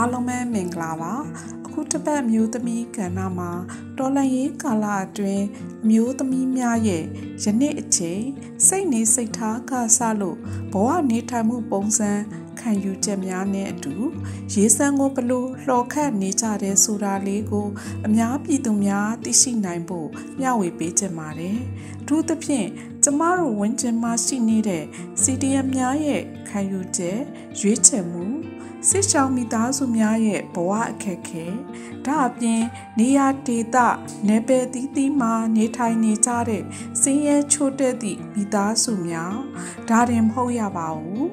[0.00, 1.14] အားလုံးပဲမင်္ဂလာပါ
[1.66, 3.50] အခုတစ်ပတ်မျိုးသမီးကဏ္ဍမှာ
[3.98, 5.44] တော်လန်ရေးကာလအတွင်း
[5.90, 7.04] မျိုးသမီးများရဲ့
[7.44, 8.22] ယနေ့အချိန်
[8.66, 10.38] စိတ်နေစိတ်ထားကဆလို့
[10.72, 12.10] ဘဝနေထိုင်မှုပုံစံ
[12.60, 13.94] ခံယူချက်များနဲ့အတူ
[14.54, 17.68] ရေးစံကိုဘလို့လှော်ခတ်နေကြတဲ့ဆိုတာလေးကို
[18.06, 20.08] အများပြည်သူများသိရှိနိုင်ဖို့
[20.40, 21.58] မျှဝေပေးချင်ပါတယ်။
[22.00, 22.68] အထူးသဖြင့်
[23.10, 24.84] ကျမတို့ဝန်းကျင်မှာရှိနေတဲ့
[25.22, 27.20] CDM များရဲ့ခံယူချက်
[27.60, 28.24] ရွေးချယ်မှု
[28.88, 31.46] စစ်ဆောင်မိသားစုများရဲ့ဘဝအခက်ခဲ
[32.06, 32.62] ဒါအပြင်
[32.98, 33.76] နေရာဒေသ
[34.28, 36.62] နယ်ပယ်သီးသီးမှာနေထိုင်နေကြတဲ့
[37.02, 39.36] စင်းရဲချို့တဲ့သည့်မိသားစုများ
[39.88, 41.28] ဒါတင်မဟုတ်ရပါဘူး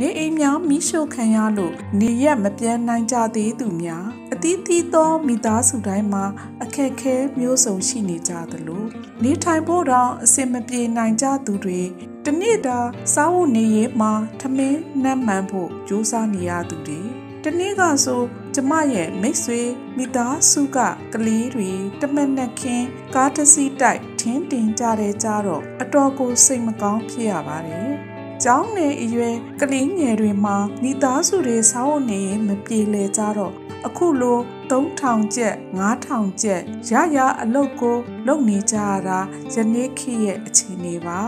[0.00, 6.24] နေအိမ်များမိရှုခံရလို့နေရက်မပြောင်းနိုင်ကြသေးသူများအသီးသီးသောမိသားစုတိုင်းမှာ
[6.62, 8.84] အခက်ခဲမျိုးစုံရှိနေကြသလို
[9.22, 11.80] နေထိုင်ဖို့တော့အဆင်မပြေနိုင်ကြသူတွေ
[12.24, 12.78] တနေ့တာ
[13.14, 17.00] စားဖို့နေရေးမှာထမင်းနတ်မှန်ဖို့ကြိုးစားနေရသူတွေ
[17.44, 18.22] တနေ့ကဆို
[18.54, 19.62] ကျမရဲ့မိတ်ဆွေ
[19.96, 20.78] မိသားစုက
[21.14, 28.07] ကလေးတွေတမက်နက်ခင်းကားတစ်စီးတိုက်ထင်းတင်ကြတဲ့ကြတော့အတော်ကိုစိတ်မကောင်းဖြစ်ရပါတယ်
[28.44, 33.52] ကျောင်းနယ်အရွယ်ကလေးငယ်တွေမှာမိသားစုတွေစားဝတ်နေမပြေလည်ကြတော့
[33.86, 34.38] အခုလို
[34.70, 39.18] 3000ကျပ်9000ကျပ်ရရအလုတ်ကိုလုပ်နေကြရတာ
[39.52, 41.20] ယနေ့ခေတ်ရဲ့အခြေအနေပါ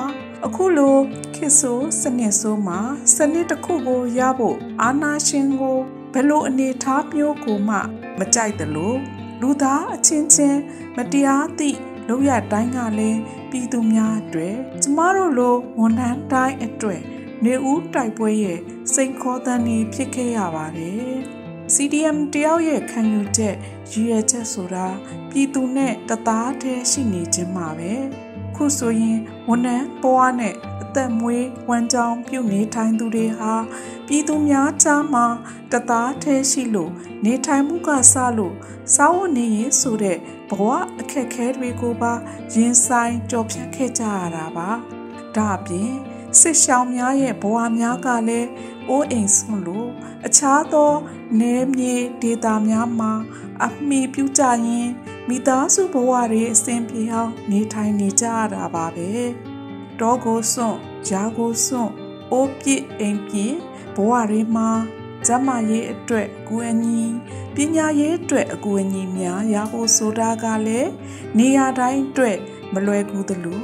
[0.47, 0.97] အခုလို
[1.35, 2.81] ခေတ်ဆိုးစနစ်ဆိုးမှာ
[3.15, 5.79] စနစ်တစ်ခုကိုရဖို့အာနာရှင်ကို
[6.13, 7.77] ဘယ်လိုအနေထားမျိုးကိုမှ
[8.19, 8.95] မကြိုက်သလို
[9.41, 10.61] လူသားအချင်းချင်း
[10.97, 11.79] မတရားသည့်
[12.13, 17.01] လောက်ရတိုင်းကလည်းပြည်သူများအတွက်ကျမတို့လိုဝန်ထမ်းတိုင်းအတွက်
[17.45, 18.59] နေဦးတိုက်ပွဲရဲ့
[18.95, 21.13] စိန်ခေါ်တန်းနေဖြစ်ခဲ့ရပါတယ်
[21.75, 23.57] CDM တယောက်ရဲ့ခံယူချက်
[23.91, 24.87] ရည်ရွယ်ချက်ဆိုတာ
[25.31, 27.93] ပြည်သူနဲ့တသားတည်းရှိနေခြင်းမှာပဲ
[28.57, 33.55] ခုဆိုရင်ဝန်ထမ်းဘဝနဲ့အသက်မွေးဝမ်းကြောင်းပြုနေထိုင်သူတွေဟာ
[34.13, 35.27] ပြည်သူများကြားမှာ
[35.73, 36.93] တသားတည်းရှိလို့
[37.25, 38.55] နေထိုင်မှုကစလို့
[38.95, 40.19] စားဝတ်နေရေးဆိုတဲ့
[40.51, 42.13] ဘဝအခက်ခဲတွေကိုပါ
[42.55, 44.71] ရင်ဆိုင်ကြော်ဖြတ်ခဲ့ကြရတာပါ
[45.37, 45.93] ဒါအပြင်
[46.41, 48.49] စစ်ရှောင်းများရဲ့ဘဝများကလည်း
[48.89, 49.89] အိုးအိမ်ဆွန့်လို့
[50.27, 50.93] အခြားသော
[51.41, 53.13] နေမြေဒေတာများမှာ
[53.65, 54.89] အမိပြုကြရင်
[55.29, 59.11] မိသားစုဘဝတွေအဆင်ပြေအောင်နေထိုင်နေကြရတာပါပဲ
[60.01, 60.77] တောကိုစွန့်
[61.09, 61.93] ဂျာကိုစွန့်
[62.33, 63.55] အိုးပြစ်အိမ်ပြစ်
[63.95, 64.71] ဘဝတွေမှာ
[65.27, 67.03] ကျမရေးအတွက်အကူအညီ
[67.55, 70.91] ပညာရေးအတွက်အကူအညီများရဖို့ဆိုတာကလည်း
[71.39, 72.39] နေရာတိုင်းအတွက်
[72.75, 73.63] မလွယ်ကူသလို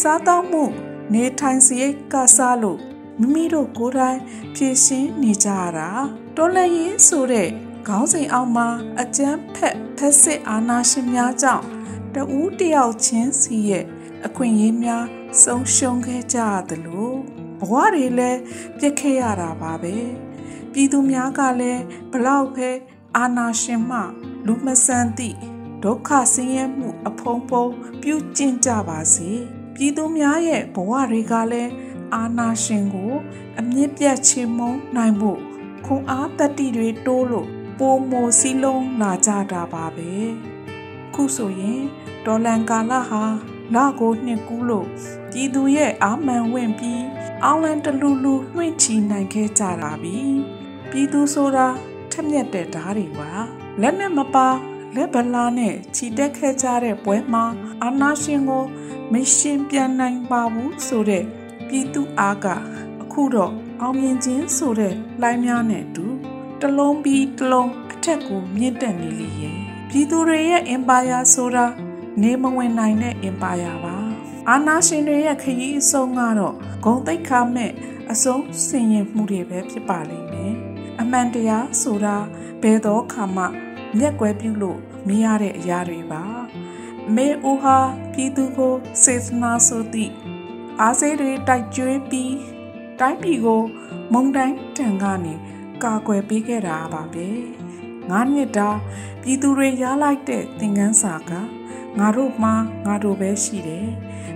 [0.00, 0.64] စားတောက်မှု
[1.12, 2.80] နေထိုင်စရိတ်ကစားလို့
[3.20, 4.18] မိမိတို့ကိုယ်တိုင်
[4.54, 5.88] ဖြည့်ရှင်းနေကြရတာ
[6.36, 7.48] တော်လည်းရေးဆိုတဲ့
[7.88, 8.68] ခေါင်းစဉ်အောက်မှာ
[9.00, 11.64] အကျန်းဖက်ဖက်စစ်အာဏာရှင်များကြောင့်
[12.14, 13.84] တဦးတယောက်ချင်းစီရဲ့
[14.26, 15.04] အခွင့်အရေးများ
[15.42, 16.38] ဆုံးရှုံးခဲ့ကြ
[16.68, 18.40] သလို ဘဝတွေလည်း
[18.78, 19.96] ပြစ်ခဲ့ရတာပါပဲ
[20.72, 22.68] ပြည်သူများကလည်းဘလောက်ပဲ
[23.16, 24.00] အာဏာရှင်မှ
[24.46, 25.36] လူမဆန်သည့်
[25.82, 27.72] ဒုက္ခဆင်းရဲမှု အဖုံးဖုံး
[28.02, 29.30] ပြုကျင့်ကြပါစေ
[29.74, 31.72] ပြည်သူများရဲ့ဘဝတွေကလည်း
[32.14, 33.12] အာနာရှင်ကို
[33.58, 35.40] အမြင့်ပြတ်ချေမုန်းနိုင်ဖို့
[35.86, 40.12] ခွန်အားတတိတွေတိုးလို့ပိုမိုစည်းလုံးလာကြတာပါပဲ
[41.14, 41.82] ခုဆိုရင်
[42.24, 43.24] ဒေါ်လန်ကာလဟာ
[43.74, 44.86] လကိုနှစ်ကူးလို့
[45.32, 47.04] ပြည်သူရဲ့အာမန်ဝင်ပြီး
[47.44, 50.18] အောင်လန်တလူလူလွှင့်ချီနိုင်ခဲ့ကြတာပြီ
[50.90, 51.66] ပြည်သူဆိုတာ
[52.10, 53.30] ထက်မြက်တဲ့ဓာတ်တွေပါ
[53.80, 54.48] လက်နဲ့မပါ
[54.94, 57.44] လက်ဗလာနဲ့ခြိတက်ခဲ့ကြတဲ့ပွဲမှာ
[57.82, 58.64] အာနာရှင်ကို
[59.12, 61.24] မရှင်ပြန်နိုင်ပါဘူးဆိုတဲ့
[61.68, 62.46] ပြည်သူအားက
[63.02, 66.06] အခုတော့အောင်မြင်ခြင်းဆိုတဲ့လိုင်းများနဲ့တူ
[66.60, 71.66] တလုံးပြီးတလုံးအထက်ကိုမြင့်တက်နေလေရဲ့ပြည်သူတွေရဲ့ empire ဆိုတာ
[72.22, 73.96] နေမဝင်နိုင်တဲ့ empire ပါ
[74.50, 76.54] အာနာရှင်တွေရဲ့ခရီးအဆုံးကတော့
[76.84, 77.72] ဂုံတိတ်ခါမဲ့
[78.12, 80.54] အဆုံးဆင်ရင်မှုတွေပဲဖြစ်ပါလိမ့်မယ်
[81.00, 82.16] အမှန်တရားဆိုတာ
[82.62, 83.44] ဘယ်တော့ခါမှ
[83.98, 84.78] မျက်ကွယ်ပြုလို့
[85.08, 86.24] မရတဲ့အရာတွေပါ
[87.14, 87.78] မေဦးဟာ
[88.12, 88.74] ပြည်သူကို
[89.04, 90.12] စေတနာဆိုသည့်
[90.80, 92.34] အားစေးတွေတိုက်ကျွေးပြီး
[93.00, 93.62] တိုင်းပြည်ကို
[94.12, 95.34] မုံတိုင်းတန်ကနေ
[95.82, 97.28] ကာကွယ်ပေးခဲ့တာပါပဲ
[98.10, 98.70] ငါးနှစ်တာ
[99.22, 101.32] ပြည်သူတွေရလိုက်တဲ့သင်ခန်းစာက
[101.98, 102.50] ငါတို့မှ
[102.86, 103.88] ငါတို့ပဲရှိတယ်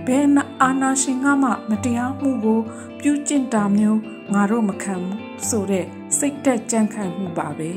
[0.07, 0.25] ဘယ်
[0.61, 2.59] အာနာရှင်ကမှမတရားမှုကို
[2.99, 3.99] ပြုကျင့်တာမျိုး
[4.33, 5.85] ငါတို့မခံဘူးဆိုတဲ့
[6.17, 7.69] စိတ်သက်ကြံ့ခိုင်မှုပါပဲ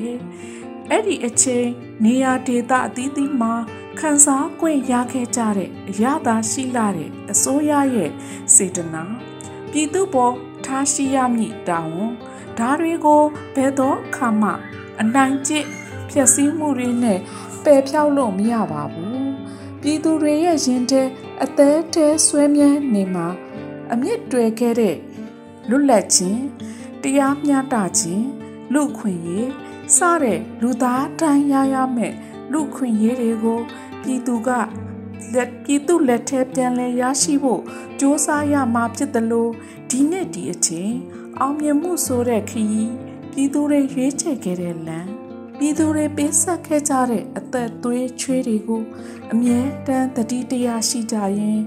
[0.90, 1.68] အဲ့ဒီအချိန်
[2.04, 3.54] နေရာဒေသအသီးသီးမှာ
[4.00, 8.10] ခံစား권ရခဲ့ကြတဲ့အရသာရှိလာတဲ့အစိုးရရဲ့
[8.54, 9.02] စေတနာ
[9.70, 10.34] ပြည်သူပေါ်
[10.64, 12.12] ထားရှိရမည့်တာဝန်
[12.58, 13.22] ဒါတွေကို
[13.54, 14.50] ဘယ်တော့ခါမှ
[15.00, 15.66] အနိုင်ကျင့်
[16.10, 17.18] ဖြစ်စည်းမှုတွေနဲ့
[17.64, 19.13] ပယ်ဖြောက်လို့မရပါဘူး
[19.86, 21.02] ပြည်သူတွေရဲ့ရင်ထဲ
[21.44, 23.26] အသေးသေးဆွဲမြဲနေမှာ
[23.92, 24.96] အမြင့်တွယ်ခဲ့တဲ့
[25.68, 26.42] လွတ်လပ်ခြင်း
[27.02, 28.26] တရားမျှတခြင်း
[28.74, 29.50] လူခွင့်ရေး
[29.96, 32.12] စတဲ့လူသားတိုင်းရရမဲ့
[32.52, 33.60] လူခွင့်ရေးတွေကို
[34.02, 34.48] ပြည်သူက
[35.34, 39.50] လက်ပြည်သူလက်ထဲပြန်လဲရရှိဖို့စ조사ရမှာဖြစ်တယ်လို့
[39.90, 40.92] ဒီနေ့ဒီအချိန်
[41.38, 42.92] အောင်မြင်မှုဆိုတဲ့ခရီး
[43.30, 45.23] ပြည်သူတွေရွေးချယ်ခဲ့တဲ့လမ်း
[45.58, 48.82] ပြည်သူတွေပေးဆက်ခဲ့ကြတဲ့အသက်သွေးချွေးတွေကို
[49.32, 51.62] အမြဲတမ်းတတိတရားရှိကြရင်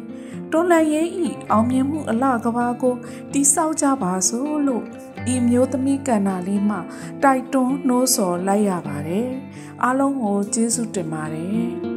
[0.51, 2.95] တွန်းလှန်ရေးဤအောင်မြင်မှုအလကဘာကို
[3.33, 4.83] တိဆောက်ကြပါစို့လို့
[5.33, 6.77] ဤမျိုးသမီးကန္နာလေးမှ
[7.23, 9.29] တိုက်တွန်းနှိုးဆော်လိုက်ရပါတယ်
[9.83, 11.96] အားလုံးကိုကျေးဇူးတင်ပါတယ်